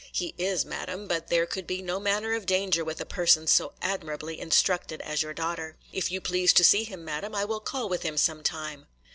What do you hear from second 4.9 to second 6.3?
as your daughter. If you